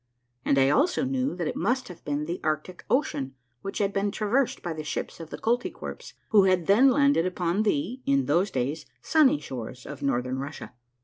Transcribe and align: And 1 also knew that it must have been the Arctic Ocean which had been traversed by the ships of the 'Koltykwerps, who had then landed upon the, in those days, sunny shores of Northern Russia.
And 0.43 0.57
1 0.57 0.71
also 0.71 1.03
knew 1.03 1.35
that 1.35 1.47
it 1.47 1.55
must 1.55 1.87
have 1.87 2.03
been 2.03 2.25
the 2.25 2.39
Arctic 2.43 2.83
Ocean 2.89 3.35
which 3.61 3.77
had 3.77 3.93
been 3.93 4.09
traversed 4.09 4.63
by 4.63 4.73
the 4.73 4.83
ships 4.83 5.19
of 5.19 5.29
the 5.29 5.37
'Koltykwerps, 5.37 6.13
who 6.29 6.45
had 6.45 6.65
then 6.65 6.89
landed 6.89 7.27
upon 7.27 7.61
the, 7.61 8.01
in 8.07 8.25
those 8.25 8.49
days, 8.49 8.87
sunny 9.03 9.37
shores 9.37 9.85
of 9.85 10.01
Northern 10.01 10.39
Russia. 10.39 10.73